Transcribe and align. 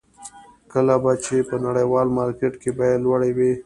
کله 0.71 0.95
به 1.03 1.11
چې 1.25 1.35
په 1.49 1.55
نړیوال 1.65 2.07
مارکېټ 2.17 2.53
کې 2.61 2.71
بیې 2.77 3.01
لوړې 3.03 3.31
وې. 3.37 3.51